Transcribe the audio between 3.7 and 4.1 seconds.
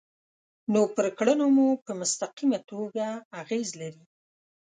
لري.